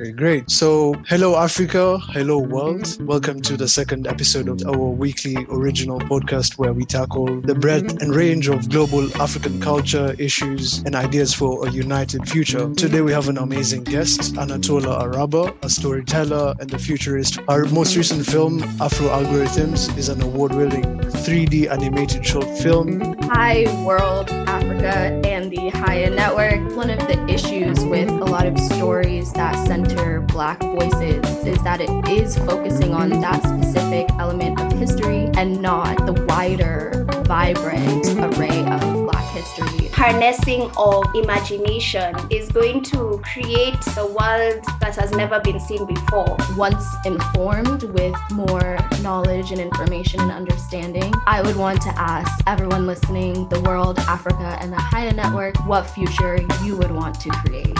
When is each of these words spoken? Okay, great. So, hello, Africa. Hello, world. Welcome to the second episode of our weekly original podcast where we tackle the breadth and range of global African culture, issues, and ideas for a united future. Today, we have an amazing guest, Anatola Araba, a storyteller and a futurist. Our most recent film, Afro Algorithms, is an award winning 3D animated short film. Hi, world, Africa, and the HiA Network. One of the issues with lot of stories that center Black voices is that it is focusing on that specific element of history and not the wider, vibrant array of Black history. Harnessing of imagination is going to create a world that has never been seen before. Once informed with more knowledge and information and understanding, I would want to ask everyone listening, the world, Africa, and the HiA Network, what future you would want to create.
Okay, 0.00 0.12
great. 0.12 0.50
So, 0.50 0.94
hello, 1.08 1.36
Africa. 1.36 1.98
Hello, 1.98 2.38
world. 2.38 2.96
Welcome 3.02 3.42
to 3.42 3.54
the 3.54 3.68
second 3.68 4.06
episode 4.06 4.48
of 4.48 4.66
our 4.66 4.88
weekly 4.88 5.36
original 5.50 6.00
podcast 6.00 6.56
where 6.56 6.72
we 6.72 6.86
tackle 6.86 7.42
the 7.42 7.54
breadth 7.54 8.00
and 8.00 8.14
range 8.14 8.48
of 8.48 8.70
global 8.70 9.14
African 9.20 9.60
culture, 9.60 10.16
issues, 10.18 10.78
and 10.86 10.94
ideas 10.94 11.34
for 11.34 11.68
a 11.68 11.70
united 11.70 12.26
future. 12.26 12.72
Today, 12.76 13.02
we 13.02 13.12
have 13.12 13.28
an 13.28 13.36
amazing 13.36 13.84
guest, 13.84 14.38
Anatola 14.38 15.00
Araba, 15.00 15.54
a 15.60 15.68
storyteller 15.68 16.54
and 16.60 16.72
a 16.72 16.78
futurist. 16.78 17.38
Our 17.48 17.66
most 17.66 17.94
recent 17.94 18.24
film, 18.24 18.62
Afro 18.80 19.08
Algorithms, 19.08 19.94
is 19.98 20.08
an 20.08 20.22
award 20.22 20.54
winning 20.54 20.98
3D 21.10 21.70
animated 21.70 22.24
short 22.24 22.48
film. 22.56 23.18
Hi, 23.24 23.66
world, 23.84 24.30
Africa, 24.30 25.20
and 25.28 25.50
the 25.50 25.70
HiA 25.70 26.14
Network. 26.16 26.74
One 26.74 26.88
of 26.88 27.00
the 27.00 27.22
issues 27.28 27.84
with 27.84 28.08
lot 28.30 28.46
of 28.46 28.56
stories 28.60 29.32
that 29.32 29.66
center 29.66 30.20
Black 30.20 30.60
voices 30.60 31.24
is 31.44 31.60
that 31.64 31.80
it 31.80 31.90
is 32.08 32.38
focusing 32.38 32.94
on 32.94 33.08
that 33.08 33.42
specific 33.42 34.08
element 34.20 34.60
of 34.60 34.70
history 34.78 35.28
and 35.34 35.60
not 35.60 36.06
the 36.06 36.12
wider, 36.28 37.06
vibrant 37.24 38.06
array 38.06 38.60
of 38.66 38.80
Black 39.10 39.34
history. 39.34 39.88
Harnessing 39.88 40.70
of 40.76 41.04
imagination 41.16 42.14
is 42.30 42.48
going 42.52 42.84
to 42.84 43.20
create 43.24 43.74
a 43.96 44.06
world 44.06 44.64
that 44.80 44.94
has 44.94 45.10
never 45.10 45.40
been 45.40 45.58
seen 45.58 45.84
before. 45.84 46.36
Once 46.56 46.84
informed 47.04 47.82
with 47.82 48.14
more 48.30 48.78
knowledge 49.02 49.50
and 49.50 49.60
information 49.60 50.20
and 50.20 50.30
understanding, 50.30 51.12
I 51.26 51.42
would 51.42 51.56
want 51.56 51.82
to 51.82 51.90
ask 51.98 52.30
everyone 52.46 52.86
listening, 52.86 53.48
the 53.48 53.60
world, 53.62 53.98
Africa, 54.00 54.56
and 54.60 54.72
the 54.72 54.76
HiA 54.76 55.16
Network, 55.16 55.56
what 55.66 55.82
future 55.90 56.38
you 56.62 56.76
would 56.76 56.92
want 56.92 57.18
to 57.22 57.30
create. 57.30 57.79